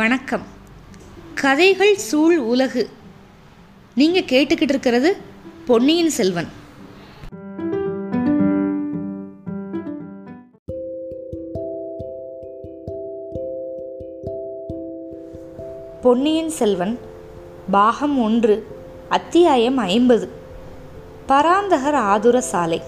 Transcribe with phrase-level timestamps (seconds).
[0.00, 0.42] வணக்கம்.
[1.34, 2.88] கதைகள் சூழ் உலகு.
[3.94, 5.16] நீங்கள் கேட்டுக்கிட்டு இருக்கிறது
[5.66, 6.48] பொன்னியின் செல்வன்.
[16.02, 16.98] பொன்னியின் செல்வன்
[17.70, 18.66] பாகம் ஒன்று
[19.08, 20.28] அத்தியாயம் ஐம்பது.
[21.28, 22.82] பராந்தகர் ஆதுர சாலை.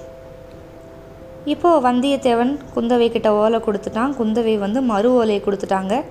[1.44, 4.14] இப்போது வந்தியத்தேவன் குந்தவை கிட்ட ஓலை கொடுத்துட்டான்.
[4.20, 6.04] குந்தவை வந்து மறு ஓலையை கொடுத்துட்டாங்க.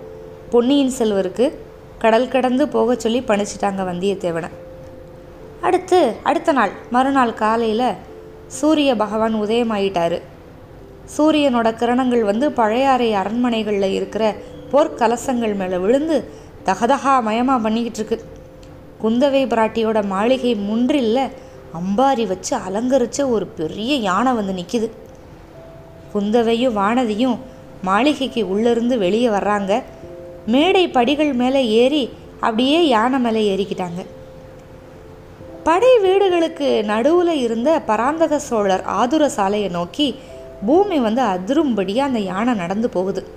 [0.54, 1.46] பொன்னியின் செல்வருக்கு
[2.00, 4.50] கடல் கடந்து போக சொல்லி பணிச்சிட்டாங்க வந்தியத்தேவனை.
[5.68, 7.86] அடுத்து அடுத்த நாள் மறுநாள் காலையில்
[8.58, 10.18] சூரிய பகவான் உதயமாயிட்டாரு.
[11.16, 14.24] சூரியனோட கிரணங்கள் வந்து பழையாறை அரண்மனைகளில் இருக்கிற
[14.72, 16.18] போர்க்கலசங்கள் மேலே விழுந்து
[16.66, 18.20] தகதகா மயமாக பண்ணிக்கிட்டு இருக்கு
[19.04, 21.30] குந்தவை பிராட்டியோட மாளிகை முன்றில்ல
[21.82, 24.90] அம்பாரி வச்சு அலங்கரித்த ஒரு பெரிய யானை வந்து நிற்கிது
[26.13, 27.40] குந்தவையும் வானதியும்
[27.84, 29.74] மாளிகைக்கு உள்ளிருந்து வெளியே வர்றாங்க.
[30.48, 34.05] மேடை படிகள் மேலே ஏறி அப்படியே யானை மேலே ஏறிக்கிட்டாங்க.
[35.63, 40.16] படை வீடுகளுக்கு நடுவில் இருந்த பராந்தக சோழர் ஆதுர சாலையை நோக்கி
[40.66, 43.27] பூமி வந்து அதிரும்படியாக அந்த யானை நடந்து போகுது.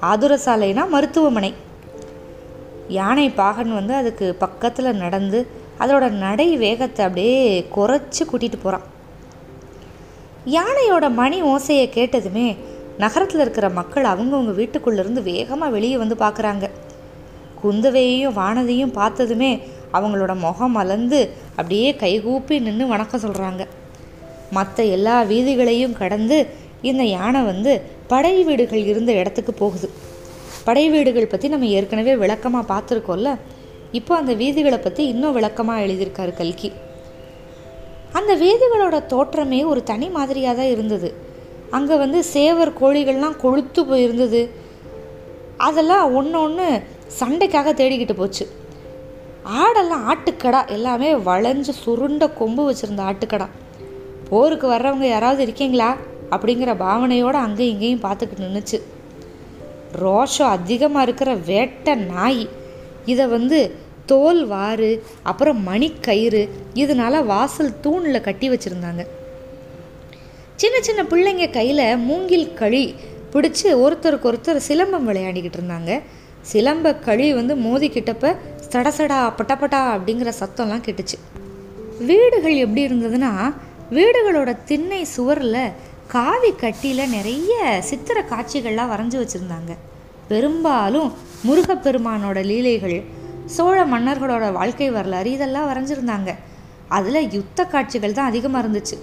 [0.00, 1.54] ஆதுர சாலைனா மருத்துவமனை.
[2.88, 5.46] யானை பாகன் வந்து அதுக்கு பக்கத்தில் நடந்து
[5.78, 8.86] அதோட நடை வேகத்தை அப்படியே குறைச்சி கூட்டிகிட்டு போகிறான்
[10.46, 12.56] யானையோட மணி ஓசையை கேட்டதுமே
[13.02, 16.66] நகரத்தில் இருக்கிற மக்கள் அவங்கவுங்க வீட்டுக்குள்ளேருந்து வேகமாக வெளியே வந்து பார்க்குறாங்க
[17.62, 19.52] குந்தவையையும் வானதையும் பார்த்ததுமே
[19.96, 21.20] அவங்களோட முகம் மலர்ந்து
[21.56, 23.62] அப்படியே கைகூப்பி நின்று வணக்கம் சொல்கிறாங்க
[24.56, 26.38] மற்ற எல்லா வீதிகளையும் கடந்து
[26.88, 27.72] இந்த யானை வந்து
[28.12, 29.88] படை வீடுகள் இருந்த இடத்துக்கு போகுது.
[30.66, 33.30] படை வீடுகள் பற்றி நம்ம ஏற்கனவே விளக்கமாக பார்த்துருக்கோம்ல.
[33.98, 36.70] இப்போ அந்த வீதிகளை பற்றி இன்னும் விளக்கமாக எழுதியிருக்காரு கல்கி.
[38.18, 41.10] அந்த வீதிகளோட தோற்றமே ஒரு தனி மாதிரியாக தான் இருந்தது.
[41.70, 44.50] அங்கே வந்து சேவர் கோழிகள்லாம் கொழுத்து போயிருந்தது.
[45.56, 46.82] அதெல்லாம் ஒன்று ஒன்று
[47.20, 48.44] சண்டைக்காக தேடிக்கிட்டு போச்சு.
[49.62, 53.48] ஆடெல்லாம் ஆட்டுக்கடா எல்லாமே வளைஞ்சு சுருண்ட கொம்பு வச்சுருந்த ஆட்டுக்கடா.
[54.30, 55.96] போருக்கு வர்றவங்க யாராவது இருக்கீங்களா?
[56.30, 58.78] அப்படிங்கிற பாவனையோடு அங்கேயும் இங்கேயும் பார்த்துக்கிட்டு நின்றுச்சு
[60.02, 62.48] ரோஷம் அதிகமாக இருக்கிற வேட்டை நாய்.
[63.04, 63.74] இதை வந்து
[64.06, 64.90] தோல் வாறு
[65.22, 69.02] அப்புறம் மணிக்கயிறு இதனால வாசல் தூணில் கட்டி வச்சுருந்தாங்க.
[70.60, 72.94] சின்ன சின்ன பிள்ளைங்க கையில் மூங்கில் களி
[73.32, 75.90] பிடிச்சி ஒருத்தருக்கு ஒருத்தர் சிலம்பம் விளையாடிக்கிட்டு இருந்தாங்க.
[76.50, 78.32] சிலம்ப களி வந்து மோதிக்கிட்டப்ப
[78.72, 81.16] சடசடா பட்டப்பட்டா அப்படிங்கிற சத்தம்லாம் கெட்டுச்சு.
[82.08, 83.30] வீடுகள் எப்படி இருந்ததுன்னா
[83.98, 85.62] வீடுகளோட திண்ணை சுவரில்
[86.14, 87.54] காவி கட்டியில் நிறைய
[87.90, 89.74] சித்திர காட்சிகள்லாம் வரைஞ்சி வச்சுருந்தாங்க.
[90.32, 91.12] பெரும்பாலும்
[91.46, 92.98] முருகப்பெருமானோட லீலைகள்
[93.56, 96.32] சோழ மன்னர்களோட வாழ்க்கை வரலாறு இதெல்லாம் வரைஞ்சிருந்தாங்க.
[96.98, 98.98] அதில் யுத்த காட்சிகள் தான் அதிகமாக இருந்துச்சு.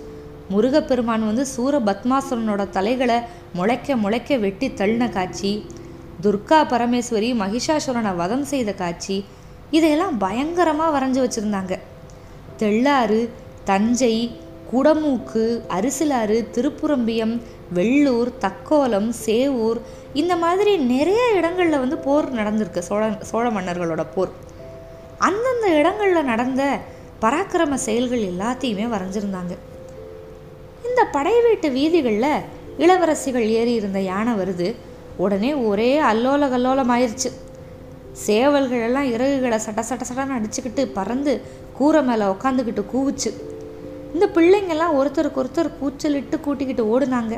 [0.50, 3.18] முருகப்பெருமான் வந்து சூர பத்மாசுரனோட தலைகளை
[3.54, 5.52] முளைக்க முளைக்க வெட்டி தள்ளின காட்சி
[6.26, 9.18] துர்கா பரமேஸ்வரி மகிஷாசுரனை வதம் செய்த காட்சி
[9.78, 11.74] இதையெல்லாம் பயங்கரமாக வரைஞ்சி வச்சுருந்தாங்க.
[12.58, 13.20] தெள்ளாறு
[13.70, 14.16] தஞ்சை
[14.72, 15.44] குடமூக்கு
[15.78, 17.36] அரிசிலாறு திருப்புரம்பியம்
[17.76, 19.80] வெள்ளூர் தக்கோலம் சேவூர்
[20.14, 24.32] இந்த மாதிரி நிறைய இடங்களில் வந்து போர் நடந்திருக்கு சோழ சோழ மன்னர்களோட போர்.
[25.28, 26.64] அந்தந்த இடங்களில் நடந்த
[27.24, 29.54] பராக்கிரம செயல்கள் எல்லாத்தையுமே வரைஞ்சிருந்தாங்க.
[30.98, 32.44] இந்த படை வீட்டு வீதிகளில்
[32.84, 34.68] இளவரசிகள் ஏறி இருந்த யானை வருது.
[35.18, 37.30] உடனே ஒரே அல்லோல கல்லோலம் ஆயிடுச்சு
[38.24, 41.42] சேவல்கள் எல்லாம் இறகுகளை சட்ட சட்ட சட்டன்னு அடிச்சுக்கிட்டு பறந்து
[41.78, 43.32] கூரை மேலே உக்காந்துக்கிட்டு கூவுச்சு.
[44.14, 47.38] இந்த பிள்ளைங்கெல்லாம் ஒருத்தருக்கு ஒருத்தர் கூச்சலிட்டு கூட்டிக்கிட்டு ஓடுனாங்க.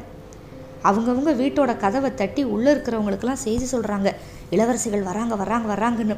[0.84, 4.12] அவங்கவுங்க வீட்டோட கதவை தட்டி உள்ளே இருக்கிறவங்களுக்கெல்லாம் செய்தி சொல்கிறாங்க
[4.52, 6.18] இளவரசிகள் வராங்க வராங்க வராங்கன்னு.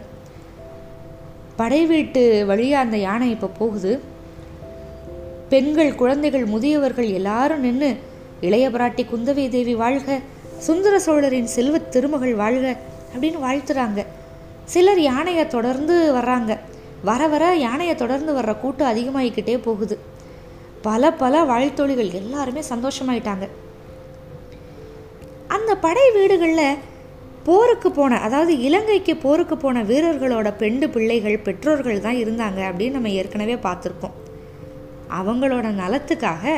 [1.56, 4.11] படை வீட்டு வழியாக அந்த யானை இப்போ போகுது.
[5.52, 7.90] பெண்கள் குழந்தைகள் முதியவர்கள் எல்லாரும் நின்று
[8.42, 10.20] இளைய பிராட்டி குந்தவை தேவி வாழ்க
[10.58, 12.78] சுந்தர சோழரின் செல்வ திருமகள் வாழ்க
[13.14, 14.06] அப்படின்னு வாழ்த்துறாங்க.
[14.66, 16.58] சிலர் யானையை தொடர்ந்து வர்றாங்க.
[17.04, 20.00] வர வர யானையை தொடர்ந்து வர்ற கூட்டம் அதிகமாகிக்கிட்டே போகுது.
[20.82, 23.48] பல பல வாழ்த்தொழிகள் எல்லாருமே சந்தோஷமாயிட்டாங்க.
[25.48, 26.80] அந்த படை வீடுகளில்
[27.44, 33.54] போருக்கு போன அதாவது இலங்கைக்கு போருக்கு போன வீரர்களோட பெண்டு பிள்ளைகள் பெற்றோர்கள் தான் இருந்தாங்க அப்படின்னு நம்ம ஏற்கனவே
[33.54, 34.18] பார்த்துருக்கோம்.
[35.20, 36.54] அவங்களோட நலத்துக்காக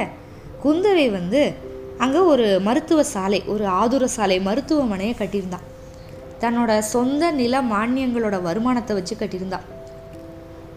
[0.63, 1.41] குந்தவை வந்து
[2.03, 5.67] அங்கே ஒரு மருத்துவ சாலை ஒரு ஆதுர சாலை மருத்துவமனையை கட்டியிருந்தான்
[6.41, 9.67] தன்னோட சொந்த நில மானியங்களோட வருமானத்தை வச்சு கட்டியிருந்தான்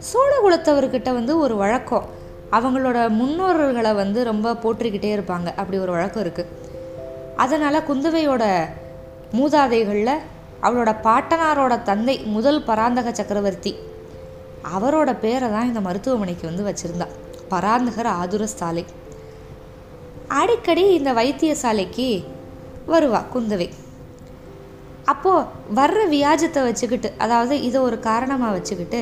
[0.08, 2.06] சோழகுலத்தவர்கிட்ட வந்து ஒரு வழக்கம்.
[2.56, 5.48] அவங்களோட முன்னோர்களை வந்து ரொம்ப போற்றிக்கிட்டே இருப்பாங்க.
[5.60, 6.52] அப்படி ஒரு வழக்கம் இருக்குது
[7.44, 8.44] அதனால் குந்தவையோட
[9.38, 10.22] மூதாதைகளில்
[10.66, 13.72] அவளோட பாட்டனாரோட தந்தை முதல் பராந்தக சக்கரவர்த்தி.
[14.76, 17.08] அவரோட பேரை தான் இந்த மருத்துவமனைக்கு வந்து வச்சுருந்தா.
[17.50, 18.84] பராந்தகர் ஆதுர சாலை.
[20.40, 22.08] அடிக்கடி இந்த வைத்தியசாலைக்கு
[22.92, 23.68] வருவா குந்தவை.
[25.12, 29.00] அப்போது வர்ற வியாஜத்தை வச்சுக்கிட்டு அதாவது இதை ஒரு காரணமாக வச்சுக்கிட்டு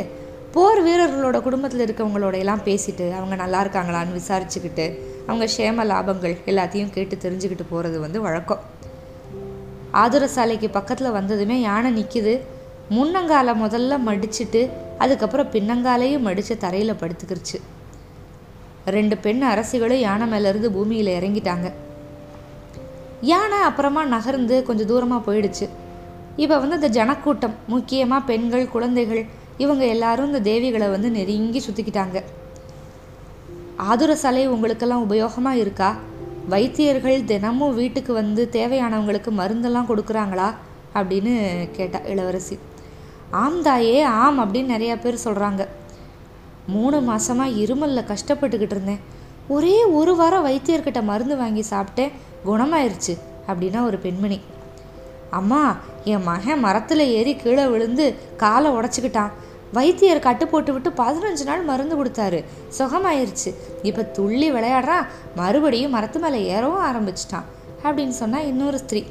[0.55, 4.87] போர் வீரர்களோட குடும்பத்தில் இருக்கவங்களோட எல்லாம் பேசிட்டு அவங்க நல்லா இருக்காங்களான்னு விசாரிச்சுக்கிட்டு
[5.27, 8.63] அவங்க க்ஷேம லாபங்கள் எல்லாத்தையும் கேட்டு தெரிஞ்சுக்கிட்டு போகிறது வந்து வழக்கம்.
[10.03, 12.35] ஆதுர சாலைக்கு பக்கத்தில் வந்ததுமே யானை நிற்கிது
[12.91, 14.63] முன்னங்காலை முதல்ல மடிச்சுட்டு
[14.99, 17.59] அதுக்கப்புறம் பின்னங்காலையும் மடித்து தரையில் படுத்துக்கிருச்சு.
[18.87, 21.73] ரெண்டு பெண் அரசிகளும் யானை மேலேருந்து பூமியில் இறங்கிட்டாங்க.
[23.21, 25.69] யானை அப்புறமா நகர்ந்து கொஞ்சம் தூரமாக போயிடுச்சு.
[26.37, 29.23] இப்போ வந்து இந்த ஜனக்கூட்டம் முக்கியமாக பெண்கள் குழந்தைகள்
[29.59, 32.23] இவங்க எல்லாரும் இந்த தேவிகளை வந்து நெருங்கி சுற்றிக்கிட்டாங்க
[33.77, 35.91] ஆதுர சலை உங்களுக்கெல்லாம் உபயோகமாக இருக்கா?
[36.49, 40.49] வைத்தியர்கள் தினமும் வீட்டுக்கு வந்து தேவையானவங்களுக்கு மருந்தெல்லாம் கொடுக்குறாங்களா?
[40.95, 41.33] அப்படின்னு
[41.77, 42.59] கேட்டா இளவரசி.
[43.31, 45.63] ஆம் தாயே ஆம் அப்படின்னு நிறையா பேர் சொல்கிறாங்க
[46.67, 49.01] மூணு மாதமாக இருமலில் கஷ்டப்பட்டுக்கிட்டு இருந்தேன்.
[49.49, 52.13] ஒரே ஒரு வாரம் வைத்தியர்கிட்ட மருந்து வாங்கி சாப்பிட்டேன்.
[52.47, 53.15] குணமாயிருச்சு
[53.49, 54.41] அப்படின்னா ஒரு பெண்மணி.
[55.31, 59.31] அம்மா என் மகன் மரத்தில் ஏறி கீழே விழுந்து காலை உடச்சிக்கிட்டான்.
[59.73, 62.45] வைத்தியர் கட்டு போட்டு விட்டு பதினஞ்சு நாள் மருந்து கொடுத்தாரு.
[62.79, 63.55] சுகமாயிருச்சு.
[63.83, 67.49] இப்போ துள்ளி விளையாடுறான் மறுபடியும் மரத்து மேலே ஏறவும் ஆரம்பிச்சிட்டான்
[67.83, 69.05] அப்படின்னு சொன்னால் இன்னொரு ஸ்திரீ.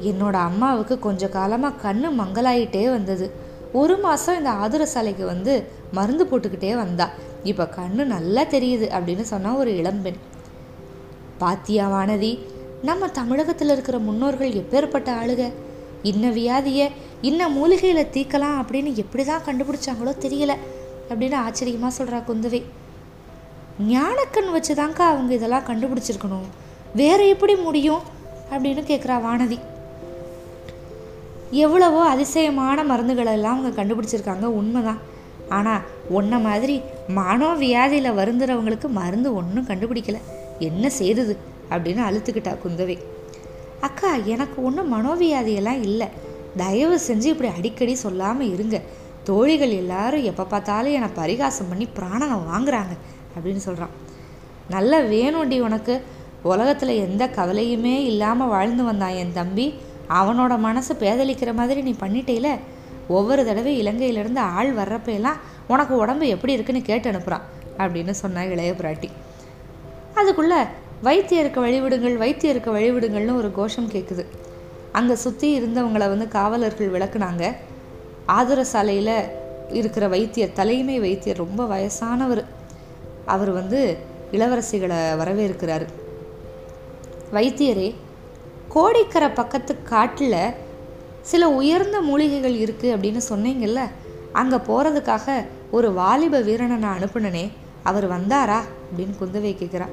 [0.00, 3.30] என்னோட அம்மாவுக்கு கொஞ்ச காலமாக கண்ணு மங்கலாயிட்டே வந்தது.
[3.72, 7.06] ஒரு மாதம் இந்த ஆதுர சாலைக்கு வந்து மருந்து போட்டுக்கிட்டே வந்தா.
[7.50, 10.20] இப்போ கண்ணு நல்லா தெரியுது அப்படின்னு சொன்னால் ஒரு இளம்பெண்
[11.42, 12.32] பாத்தியா வானதி
[12.88, 15.42] நம்ம தமிழகத்தில் இருக்கிற முன்னோர்கள் எப்பேற்பட்ட ஆளுக?
[16.10, 16.86] இன்ன வியாதியை
[17.28, 20.52] இன்ன மூலிகையில் தீக்கலாம் அப்படின்னு எப்படி தான் கண்டுபிடிச்சாங்களோ தெரியல
[21.10, 22.60] அப்படின்னு ஆச்சரியமாக சொல்கிறா குந்தவை.
[23.92, 26.48] ஞானக்கண் வச்சு தாங்க்கா அவங்க இதெல்லாம் கண்டுபிடிச்சிருக்கணும்.
[27.00, 28.02] வேற எப்படி முடியும்
[28.52, 29.58] அப்படின்னு கேட்குறா வானதி.
[31.64, 35.00] எவ்வளவோ அதிசயமான மருந்துகளை எல்லாம் அவங்க கண்டுபிடிச்சிருக்காங்க உண்மைதான்.
[35.52, 36.76] ஆனால் உன்ன மாதிரி
[37.14, 40.18] மனோவியாதியில் வருந்துறவங்களுக்கு மருந்து ஒன்றும் கண்டுபிடிக்கல.
[40.58, 41.34] என்ன செய்தது?
[41.70, 42.96] அப்படின்னு அழுத்துக்கிட்டா குந்தவை.
[43.80, 46.08] அக்கா எனக்கு ஒன்றும் மனோவியாதியெல்லாம் இல்லை.
[46.56, 48.80] தயவு செஞ்சு இப்படி அடிக்கடி சொல்லாமல் இருங்க.
[49.24, 52.94] தோழிகள் எல்லாரும் எப்போ பார்த்தாலும் என்னை பரிகாசம் பண்ணி பிராணனை வாங்குறாங்க
[53.34, 53.94] அப்படின்னு சொல்கிறான்
[54.68, 55.94] நல்ல வேணும்டி உனக்கு.
[56.42, 59.66] உலகத்தில் எந்த கவலையுமே இல்லாமல் வாழ்ந்து வந்தான் என் தம்பி.
[60.10, 62.48] அவனோட மனசு பேதலிக்கிற மாதிரி நீ பண்ணிட்டேல.
[63.08, 65.36] ஒவ்வொரு தடவை இலங்கையிலேருந்து ஆள் வர்றப்ப எல்லாம்
[65.68, 67.40] உனக்கு உடம்பு எப்படி இருக்குன்னு கேட்டு அனுப்புகிறான்
[67.78, 69.08] அப்படின்னு சொன்னா இளைய பிராட்டி.
[70.14, 70.56] அதுக்குள்ளே
[71.04, 74.26] வைத்தியருக்கு வழிவிடுங்கள் வைத்தியருக்கு வழிவிடுங்கள்னு ஒரு கோஷம் கேட்குது
[74.92, 77.56] அங்கே சுற்றி இருந்தவங்களை வந்து காவலர்கள் விளக்குனாங்க.
[78.26, 79.26] ஆதுர சாலையில்
[79.68, 82.44] இருக்கிற வைத்தியர் தலைமை வைத்தியர் ரொம்ப வயசானவர்.
[83.26, 83.98] அவர் வந்து
[84.32, 85.86] இளவரசிகளை வரவேற்கிறாரு.
[87.32, 87.94] வைத்தியரே
[88.68, 90.54] கோடிக்கரை பக்கத்து காட்டில்
[91.30, 93.82] சில உயர்ந்த மூலிகைகள் இருக்குது அப்படின்னு சொன்னீங்கல்ல
[94.40, 95.26] அங்கே போகிறதுக்காக
[95.76, 97.44] ஒரு வாலிப வீரனை நான் அனுப்புனனே
[97.90, 99.86] அவர் வந்தாரா அப்படின்னு குந்தவை கேட்குறா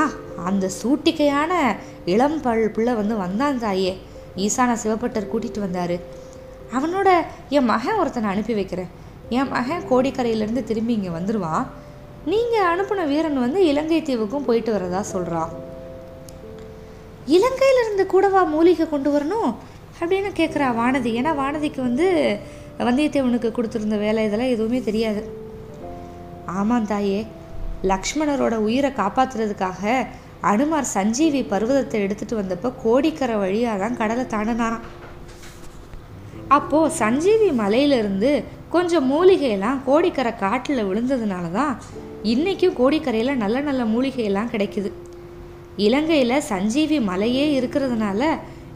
[0.00, 0.04] ஆ
[0.48, 1.52] அந்த சூட்டிக்கையான
[2.12, 3.92] இளம் பல் பிள்ளை வந்து வந்தான் தாயே
[4.44, 5.96] ஈசான சிவப்பட்டர் கூட்டிகிட்டு வந்தார்.
[6.76, 7.08] அவனோட
[7.56, 8.90] என் மகன் ஒருத்தனை அனுப்பி வைக்கிறேன்.
[9.38, 11.66] என் மகன் கோடிக்கரையிலேருந்து திரும்பி இங்கே வந்துடுவான்
[12.32, 15.52] நீங்கள் அனுப்பின வீரன் வந்து இலங்கை தீவுக்கும் போயிட்டு வரதா சொல்கிறான்
[17.36, 19.50] இலங்கையிலிருந்து கூடவா மூலிகை கொண்டு வரணும்?
[20.00, 21.10] அப்படின்னு கேட்குறா வானதி.
[21.20, 22.06] ஏன்னா வானதிக்கு வந்து
[22.88, 25.22] வந்தியத்தேவனுக்கு கொடுத்துருந்த வேலை இதெல்லாம் எதுவுமே தெரியாது.
[26.60, 27.20] ஆமாம் தாயே.
[27.92, 29.92] லக்ஷ்மணரோட உயிரை காப்பாற்றுறதுக்காக
[30.50, 34.86] அனுமார் சஞ்சீவி பர்வதத்தை எடுத்துகிட்டு வந்தப்போ கோடிக்கரை வழியாக தான் கடலை தாண்டினாராம்.
[36.56, 38.30] அப்போது சஞ்சீவி மலையிலிருந்து
[38.74, 41.74] கொஞ்சம் மூலிகையெல்லாம் கோடிக்கரை காட்டில் விழுந்ததுனால தான்
[42.32, 44.90] இன்றைக்கும் கோடிக்கரையில் நல்ல நல்ல மூலிகையெல்லாம் கிடைக்குது.
[45.86, 48.22] இலங்கையில் சஞ்சீவி மலையே இருக்கிறதுனால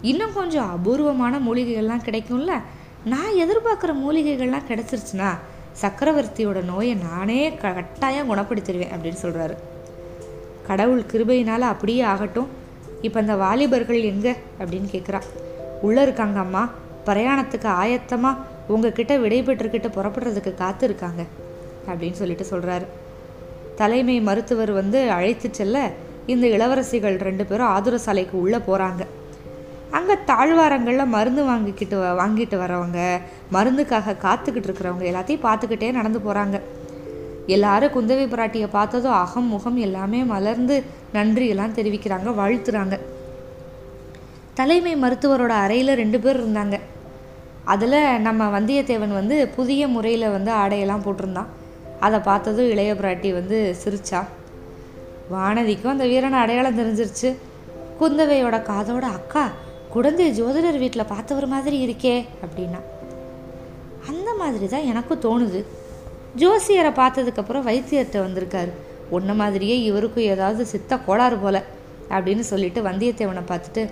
[0.03, 2.61] இன்னும் கொஞ்சம் அபூர்வமான மூலிகைகள்லாம் கிடைக்கும்ல?
[3.05, 5.39] நான் எதிர்பார்க்குற மூலிகைகள்லாம் கிடச்சிருச்சுன்னா
[5.83, 9.55] சக்கரவர்த்தியோட நோயை நானே கட்டாயம் குணப்படுத்திடுவேன் அப்படின்னு சொல்கிறாரு
[10.67, 12.49] கடவுள் கிருபையினால் அப்படியே ஆகட்டும்.
[13.03, 14.37] இப்போ இந்த வாலிபர்கள் எங்கே?
[14.59, 15.21] அப்படின்னு கேட்குறா
[15.81, 16.69] உள்ளே இருக்காங்க அம்மா.
[17.07, 18.37] பிரயாணத்துக்கு ஆயத்தமாக
[18.69, 21.25] உங்ககிட்ட விடைபெற்றுக்கிட்ட புறப்படுறதுக்கு காத்து இருக்காங்க
[21.89, 22.87] அப்படின்னு சொல்லிட்டு சொல்கிறாரு
[23.77, 25.91] தலைமை மருத்துவர் வந்து அழைத்து செல்ல
[26.27, 29.07] இந்த இளவரசிகள் ரெண்டு பேரும் ஆதுர சாலைக்கு உள்ளே போகிறாங்க
[29.97, 33.21] அங்கே தாழ்வாரங்களில் மருந்து வாங்கிக்கிட்டு வ- வாங்கிட்டு வரவங்க
[33.53, 36.61] மருந்துக்காக காத்துக்கிட்டு இருக்கிறவங்க எல்லாத்தையும் பார்த்துக்கிட்டே நடந்து போகிறாங்க
[37.47, 40.85] எல்லாரும் குந்தவை பிராட்டியை பார்த்ததும் அகம் முகம் எல்லாமே மலர்ந்து
[41.15, 43.01] நன்றியெல்லாம் தெரிவிக்கிறாங்க வாழ்த்துறாங்க.
[44.55, 46.81] தலைமை மருத்துவரோட அறையில் ரெண்டு பேர் இருந்தாங்க.
[47.65, 51.47] அதில் நம்ம வந்தியத்தேவன் வந்து புதிய முறையில் வந்து ஆடையெல்லாம் போட்டிருந்தான்.
[52.01, 54.25] அதை பார்த்ததும் இளைய பிராட்டி வந்து சிரிச்சா.
[55.33, 57.37] வானதிக்கும் அந்த வீரனை அடையாளம் தெரிஞ்சிருச்சு.
[58.01, 59.49] குந்தவையோட காதோட அக்கா
[59.91, 62.81] குழந்தை ஜோதிடர் வீட்டில் பார்த்தவர் மாதிரி இருக்கே அப்படின்னா
[64.11, 65.61] அந்த மாதிரி தான் எனக்கும் தோணுது.
[66.37, 68.73] ஜோசியரை பார்த்ததுக்கப்புறம் வைத்தியர்கிட்ட வந்திருக்காரு.
[69.11, 71.63] உன்ன மாதிரியே இவருக்கும் ஏதாவது சித்த கோளாறு போல
[72.11, 73.91] அப்படின்னு சொல்லிட்டு வந்தியத்தேவனை பார்த்துட்டு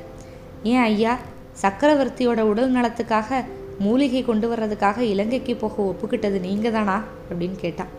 [0.62, 1.18] ஏன் ஐயா
[1.62, 3.44] சக்கரவர்த்தியோட உடல் நலத்துக்காக
[3.78, 7.92] மூலிகை கொண்டு வர்றதுக்காக இலங்கைக்கு போக ஒப்புக்கிட்டது நீங்க தானா அப்படின்னு கேட்டான்.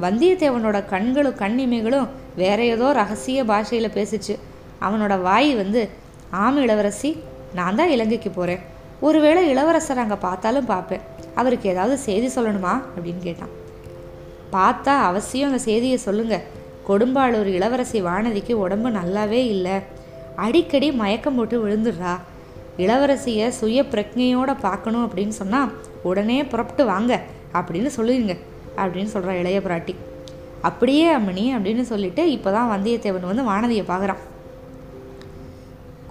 [0.00, 4.36] வந்தியத்தேவனோட கண்களும் கண்ணிமைகளும் வேற ஏதோ ரகசிய பாஷையில் பேசிச்சு.
[4.80, 5.88] அவனோட வாய் வந்து
[6.30, 7.22] ஆம் இளவரசி
[7.54, 8.58] நான் தான் இலங்கைக்கு போகிறேன்
[9.00, 11.00] ஒருவேளை இளவரசர் அங்கே பார்த்தாலும் பார்ப்பேன்.
[11.34, 12.82] அவருக்கு ஏதாவது செய்தி சொல்லணுமா?
[12.96, 13.48] அப்படின்னு கேட்டான்.
[14.52, 16.40] பார்த்தா அவசியம் அந்த செய்தியை சொல்லுங்க.
[16.88, 19.80] கொடும்பாளூர் இளவரசி வானதிக்கு உடம்பு நல்லாவே இல்லை.
[20.36, 22.18] அடிக்கடி மயக்கம் போட்டு விழுந்துடுறா.
[22.78, 25.70] இளவரசியை சுய பிரக்ஞையோட பார்க்கணும் அப்படின்னு சொன்னால்
[26.02, 27.20] உடனே புறப்பட்டு வாங்க
[27.52, 28.36] அப்படின்னு சொல்லுவீங்க
[28.76, 29.94] அப்படின்னு சொல்கிறா இளைய பிராட்டி.
[30.62, 34.18] அப்படியே அம்மணி அப்படின்னு சொல்லிட்டு இப்போ தான் வந்தியத்தேவன் வந்து வானதியை பார்க்குறான்.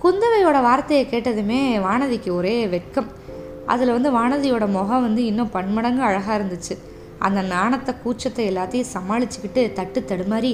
[0.02, 3.08] குந்தவையோட வார்த்தையை கேட்டதுமே வானதிக்கு ஒரே வெட்கம்.
[3.72, 6.76] அதில் வந்து வானதியோட முகம் வந்து இன்னும் பன்மடங்கு அழகாக இருந்துச்சு.
[7.26, 10.52] அந்த நாணத்தை கூச்சத்தை எல்லாத்தையும் சமாளிச்சுக்கிட்டு தட்டு தடுமாறி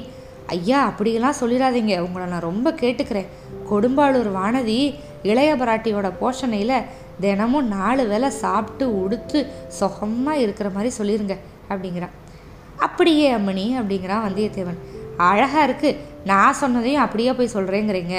[0.55, 1.93] ஐயா அப்படியெல்லாம் சொல்லிடாதீங்க.
[2.05, 3.29] உங்களை நான் ரொம்ப கேட்டுக்கிறேன்.
[3.69, 4.79] கொடும்பாளூர் வானதி
[5.31, 6.85] இளைய பராட்டியோட போஷணையில்
[7.19, 9.39] தினமும் நாலு வேலை சாப்பிட்டு உடுத்து
[9.79, 11.37] சுகமாக இருக்கிற மாதிரி சொல்லிடுங்க
[11.69, 12.17] அப்படிங்கிறான்.
[12.87, 14.81] அப்படியே அம்மணி அப்படிங்கிறான் வந்தியத்தேவன்.
[15.29, 18.15] அழகாக இருக்குது நான் சொன்னதையும் அப்படியே போய் சொல்கிறேங்கிறீங்க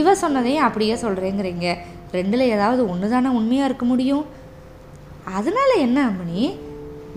[0.00, 1.66] இவ சொன்னதையும் அப்படியே சொல்கிறேங்கிறீங்க
[2.12, 4.24] ரெண்டில் ஏதாவது ஒன்று தானே உண்மையாக இருக்க முடியும்?
[5.36, 6.42] அதனால என்ன அம்மணி?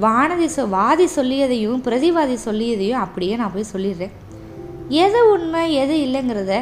[0.03, 4.13] வானதி சொ வாதி சொல்லியதையும் பிரதிவாதி சொல்லியதையும் அப்படியே நான் போய் சொல்லிடுறேன்.
[5.03, 6.53] எது உண்மை எது இல்லைங்கிறத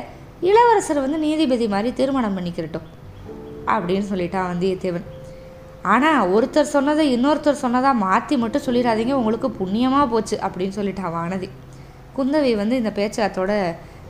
[0.49, 2.87] இளவரசர் வந்து நீதிபதி மாதிரி திருமணம் பண்ணிக்கிறட்டும்
[3.73, 5.07] அப்படின்னு சொல்லிட்டான் வந்தியத்தேவன்.
[5.93, 11.49] ஆனால் ஒருத்தர் சொன்னதை இன்னொருத்தர் சொன்னதாக மாற்றி மட்டும் சொல்லிடாதீங்க உங்களுக்கு புண்ணியமாக போச்சு அப்படின்னு சொல்லிட்டான் வானதி.
[12.17, 13.51] குந்தவை வந்து இந்த பேச்சாத்தோட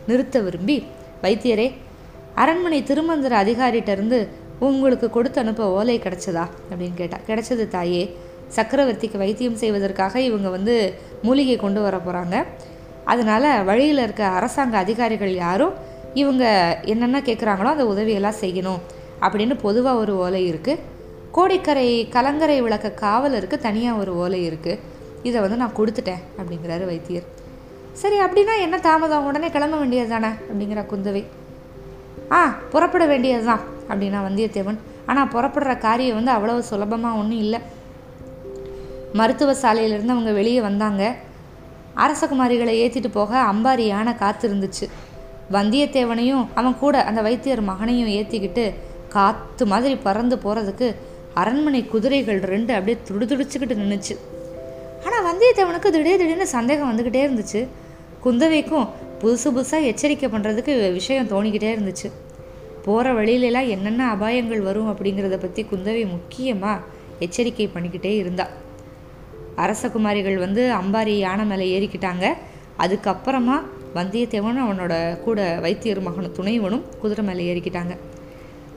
[0.08, 0.78] நிறுத்த விரும்பி
[1.24, 1.68] வைத்தியரே
[2.36, 4.20] அரண்மனை திருமந்திர அதிகாரிட்டருந்து
[4.60, 6.44] உங்களுக்கு கொடுத்து அனுப்ப ஓலை கிடைச்சதா?
[6.72, 8.04] அப்படின்னு கேட்டா கிடைச்சது தாயே.
[8.56, 10.76] சக்கரவர்த்திக்கு வைத்தியம் செய்வதற்காக இவங்க வந்து
[11.22, 12.46] மூலிகை கொண்டு வர போகிறாங்க
[13.06, 15.76] அதனால் வழியில் இருக்க அரசாங்க அதிகாரிகள் யாரும்
[16.14, 16.46] இவங்க
[16.84, 18.82] என்னென்ன கேட்குறாங்களோ அந்த உதவியெல்லாம் செய்யணும்.
[19.22, 20.82] அப்படின்னு பொதுவாக ஒரு ஓலை இருக்குது
[21.32, 24.80] கோடிக்கரை கலங்கரை விளக்க காவலருக்கு தனியாக ஒரு ஓலை இருக்குது
[25.24, 27.28] இதை வந்து நான் கொடுத்துட்டேன் அப்படிங்கிறாரு வைத்தியர்.
[28.00, 29.26] சரி அப்படின்னா என்ன தாமதம்?
[29.30, 31.24] உடனே கிளம்ப வேண்டியது தானே அப்படிங்கிற குந்தவை.
[32.38, 32.40] ஆ
[32.74, 34.80] புறப்பட வேண்டியது தான் அப்படின்னா வந்தியத்தேவன்.
[35.10, 37.60] ஆனால் புறப்படுற காரியம் வந்து அவ்வளவு சுலபமாக ஒன்றும் இல்லை.
[39.20, 41.04] மருத்துவ சாலையிலேருந்து அவங்க வெளியே வந்தாங்க.
[42.04, 44.86] அரசகுமாரிகளை ஏற்றிட்டு போக அம்பாரி யானை காத்திருந்துச்சு.
[45.56, 48.66] வந்தியத்தேவனையும் அவன் கூட அந்த வைத்தியர் மகனையும் ஏற்றிக்கிட்டு
[49.16, 50.88] காற்று மாதிரி பறந்து போகிறதுக்கு
[51.42, 54.16] அரண்மனை குதிரைகள் ரெண்டு அப்படியே துடிதுடிச்சுக்கிட்டு நின்றுச்சு
[55.06, 57.62] ஆனால் வந்தியத்தேவனுக்கு திடீர் திடீர்னு சந்தேகம் வந்துக்கிட்டே இருந்துச்சு.
[58.24, 58.88] குந்தவைக்கும்
[59.22, 62.08] புதுசு புதுசாக எச்சரிக்கை பண்ணுறதுக்கு விஷயம் தோணிக்கிட்டே இருந்துச்சு.
[62.86, 66.84] போகிற வழியிலலாம் என்னென்ன அபாயங்கள் வரும் அப்படிங்கிறத பற்றி குந்தவை முக்கியமாக
[67.26, 68.46] எச்சரிக்கை பண்ணிக்கிட்டே இருந்தா.
[69.64, 72.26] அரசகுமாரிகள் வந்து அம்பாரி யானை மேலே ஏறிக்கிட்டாங்க.
[72.84, 73.58] அதுக்கப்புறமா
[73.98, 74.94] வந்தியத்தேவனும் அவனோட
[75.26, 77.96] கூட வைத்தியர் மகனும் துணைவனும் குதிரை மேலே ஏறிக்கிட்டாங்க.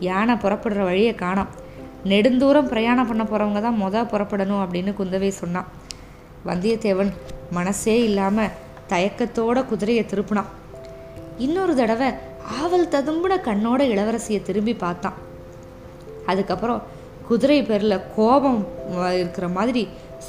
[0.09, 1.53] யானை புறப்படுற வழியை காணாம்.
[2.13, 5.69] நெடுந்தூரம் பிரயாணம் பண்ண போகிறவங்க தான் மொதல் புறப்படணும் அப்படின்னு குந்தவை சொன்னான்.
[6.49, 7.13] வந்தியத்தேவன்
[7.51, 8.53] மனசே இல்லாமல்
[8.89, 10.51] தயக்கத்தோட குதிரையை திருப்பினான்
[11.39, 12.09] இன்னொரு தடவை
[12.61, 15.17] ஆவல் ததும்புன கண்ணோட இளவரசியை திரும்பி பார்த்தான்.
[16.27, 16.83] அதுக்கப்புறம்
[17.29, 18.61] குதிரை பேரில் கோபம்
[19.21, 19.83] இருக்கிற மாதிரி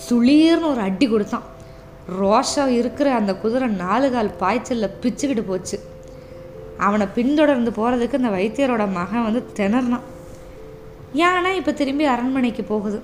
[0.06, 1.46] சுளீர்னு ஒரு அடி கொடுத்தான்.
[2.22, 5.80] ரோஷம் இருக்கிற அந்த குதிரை நாலு கால் பாய்ச்சலில் பிச்சுக்கிட்டு போச்சு.
[6.78, 10.08] அவனை பின்தொடர்ந்து போகிறதுக்கு அந்த வைத்தியரோட மகன் வந்து திணறினான்.
[11.14, 13.02] யானை இப்போ திரும்பி அரண்மனைக்கு போகுது?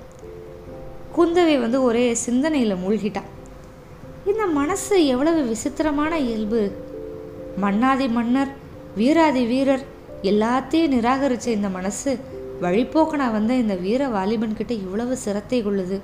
[1.16, 3.30] குந்தவை வந்து ஒரே சிந்தனையில் மூழ்கிட்டான்
[4.30, 6.60] இந்த மனசு எவ்வளவு விசித்திரமான இயல்பு?
[7.56, 8.50] மன்னாதி மன்னர்
[8.96, 9.82] வீராதி வீரர்
[10.22, 12.18] எல்லாத்தையும் நிராகரித்த இந்த மனசு
[12.60, 16.00] வழிபோக்கனா வந்த இந்த வீர வாலிபன் கிட்ட இவ்வளவு சிரத்தை கொள்ளுது.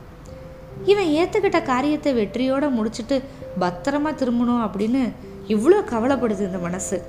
[0.85, 3.23] இவன் ஏற்றுக்கிட்ட காரியத்தை வெற்றியோட முடிச்சுட்டு
[3.61, 5.03] பத்திரமா திரும்பணும் அப்படின்னு
[5.49, 7.03] இவ்வளோ கவலைப்படுது இந்த மனசு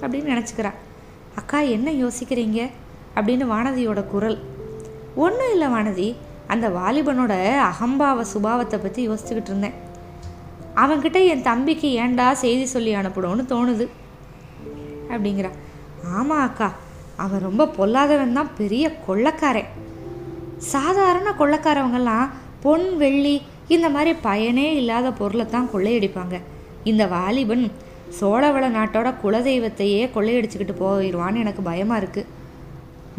[0.00, 0.78] அப்படின்னு நினச்சிக்கிறான்
[1.34, 2.70] அக்கா என்ன யோசிக்கிறீங்க?
[3.14, 4.38] அப்படின்னு வானதியோட குரல்.
[5.14, 6.14] ஒன்றும் இல்லை வானதி.
[6.46, 7.34] அந்த வாலிபனோட
[7.70, 9.84] அகம்பாவ சுபாவத்தை பற்றி யோசிச்சுக்கிட்டு இருந்தேன்.
[10.82, 13.86] அவன்கிட்ட என் தம்பிக்கு ஏண்டா செய்தி சொல்லி அனுப்பணும்னு தோணுது.
[15.12, 15.50] அப்படிங்கிறா.
[16.18, 16.68] ஆமாம் அக்கா
[17.24, 19.70] அவன் ரொம்ப பொல்லாதவன் தான் பெரிய கொள்ளக்காரன்.
[20.72, 22.26] சாதாரண கொள்ளக்காரவங்கெல்லாம்
[22.64, 23.34] பொன் வெள்ளி
[23.74, 26.36] இந்த மாதிரி பயனே இல்லாத பொருளை தான் கொள்ளையடிப்பாங்க.
[26.90, 27.64] இந்த வாலிபன்
[28.18, 32.32] சோழவள நாட்டோட குலதெய்வத்தையே கொள்ளையடிச்சுக்கிட்டு போயிடுவான்னு எனக்கு பயமாக இருக்குது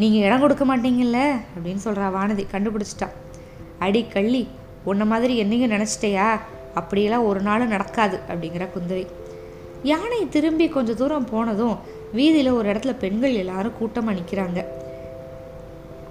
[0.02, 1.20] நீங்கள் இடம் கொடுக்க மாட்டீங்கல்ல?
[1.56, 3.10] அப்படின்னு சொல்கிறா வானதி கண்டுபிடிச்சிட்டா.
[3.86, 4.44] அடி கள்ளி
[4.92, 6.30] உன்ன மாதிரி என்னையும் நினச்சிட்டையா?
[6.82, 9.06] அப்படியெல்லாம் ஒரு நாள் நடக்காது அப்படிங்கிற குந்தவை.
[9.84, 11.76] யானை திரும்பி கொஞ்சம் தூரம் போனதும்
[12.14, 14.60] வீதியில் ஒரு இடத்துல பெண்கள் எல்லாரும் கூட்டமாக நிற்கிறாங்க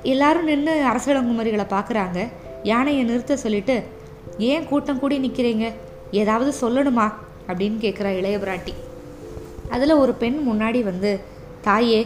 [0.02, 2.18] எல்லாரும் நின்று அரசலங்குமரிகளை பார்க்குறாங்க
[2.62, 3.76] யானையை நிறுத்த சொல்லிட்டு
[4.38, 5.66] ஏன் கூட்டம் கூடி நிற்கிறீங்க
[6.10, 7.06] ஏதாவது சொல்லணுமா?
[7.48, 8.74] அப்படின்னு கேட்குறா இளைய பிராட்டி.
[9.70, 11.12] அதில் ஒரு பெண் முன்னாடி வந்து
[11.60, 12.00] தாயே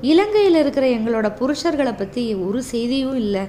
[0.00, 3.44] இலங்கையில் இருக்கிற எங்களோட புருஷர்களை பற்றி ஒரு செய்தியும் இல்லை.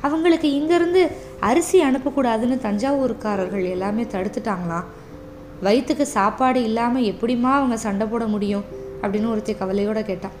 [0.00, 1.02] அவங்களுக்கு இங்கேருந்து
[1.40, 4.84] அரிசி அனுப்பக்கூடாதுன்னு தஞ்சாவூர்காரர்கள் எல்லாமே தடுத்துட்டாங்களாம்
[5.60, 8.64] வயிற்றுக்கு சாப்பாடு இல்லாமல் எப்படிமா அவங்க சண்டை போட முடியும்?
[9.02, 10.32] அப்படின்னு ஒருத்தி கவலையோடு கேட்டான்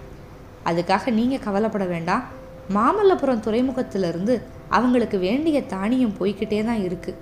[0.64, 2.24] அதுக்காக நீங்கள் கவலைப்பட வேண்டாம்.
[2.74, 7.14] மாமல்லபுரம் துறைமுகத்திலிருந்து அவங்களுக்கு வேண்டிய தானியம் போய்கிட்டே தான் இருக்குது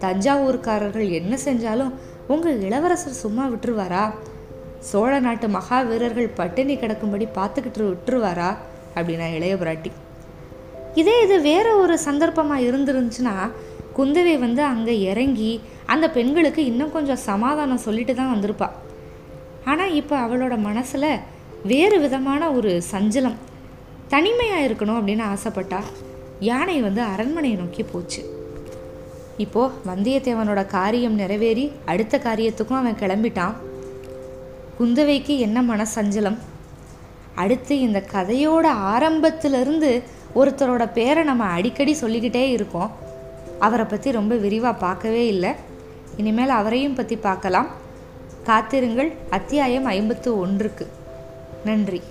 [0.00, 1.92] தஞ்சாவூர்காரர்கள் என்ன செஞ்சாலும்
[2.26, 4.10] உங்கள் இளவரசர் சும்மா விட்டுருவாரா?
[4.78, 8.56] சோழ நாட்டு மகா வீரர்கள் பட்டினி கிடக்கும்படி பார்த்துக்கிட்டு விட்டுருவாரா?
[8.94, 9.92] அப்படின்னா இளைய பிராட்டி.
[11.00, 13.34] இதே இது வேற ஒரு சந்தர்ப்பமாக இருந்துருந்துச்சுன்னா
[13.96, 15.50] குந்தவை வந்து அங்கே இறங்கி
[15.92, 18.68] அந்த பெண்களுக்கு இன்னும் கொஞ்சம் சமாதானம் சொல்லிட்டு தான் வந்திருப்பா.
[19.70, 21.10] ஆனால் இப்போ அவளோட மனசில்
[21.72, 23.38] வேறு விதமான ஒரு சஞ்சலம்
[24.08, 25.80] தனிமையாக இருக்கணும் அப்படின்னு ஆசைப்பட்டா
[26.48, 28.20] யானை வந்து அரண்மனையை நோக்கி போச்சு.
[29.44, 33.56] இப்போது வந்தியத்தேவனோட காரியம் நிறைவேறி அடுத்த காரியத்துக்கும் அவன் கிளம்பிட்டான்.
[34.78, 36.38] குந்தவைக்கு என்ன மனசஞ்சலம்?
[37.36, 40.02] அடுத்து இந்த கதையோட ஆரம்பத்திலிருந்து
[40.34, 42.90] ஒருத்தரோட பேரை நம்ம அடிக்கடி சொல்லிக்கிட்டே இருக்கோம்.
[43.58, 45.52] அவரை பற்றி ரொம்ப விரிவாக பார்க்கவே இல்லை.
[46.16, 47.68] இனிமேல் அவரையும் பற்றி பார்க்கலாம்.
[48.44, 49.12] காத்திருங்கள்.
[49.30, 50.86] அத்தியாயம் ஐம்பத்து ஒன்றுக்கு.
[51.64, 52.02] நன்றி.